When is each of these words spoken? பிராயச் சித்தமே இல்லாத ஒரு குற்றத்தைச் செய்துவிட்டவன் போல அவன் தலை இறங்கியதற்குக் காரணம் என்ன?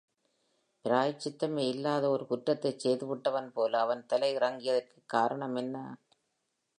பிராயச் 0.85 1.19
சித்தமே 1.19 1.65
இல்லாத 1.67 2.09
ஒரு 2.09 2.27
குற்றத்தைச் 2.27 2.79
செய்துவிட்டவன் 2.79 3.51
போல 3.53 3.79
அவன் 3.79 4.05
தலை 4.05 4.35
இறங்கியதற்குக் 4.35 5.05
காரணம் 5.05 5.55
என்ன? 5.55 5.75